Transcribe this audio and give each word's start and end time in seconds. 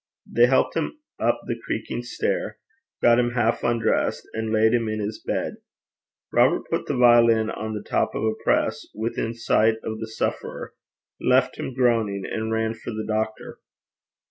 They 0.25 0.47
helped 0.47 0.75
him 0.75 0.97
up 1.19 1.41
the 1.45 1.59
creaking 1.63 2.01
stair, 2.01 2.57
got 3.03 3.19
him 3.19 3.33
half 3.33 3.63
undressed, 3.63 4.27
and 4.33 4.51
laid 4.51 4.73
him 4.73 4.89
in 4.89 4.99
his 4.99 5.21
bed. 5.23 5.57
Robert 6.33 6.63
put 6.71 6.87
the 6.87 6.97
violin 6.97 7.51
on 7.51 7.75
the 7.75 7.83
top 7.87 8.15
of 8.15 8.23
a 8.23 8.43
press 8.43 8.87
within 8.95 9.35
sight 9.35 9.75
of 9.83 9.99
the 9.99 10.07
sufferer, 10.07 10.73
left 11.19 11.59
him 11.59 11.75
groaning, 11.75 12.25
and 12.25 12.51
ran 12.51 12.73
for 12.73 12.89
the 12.89 13.05
doctor. 13.07 13.59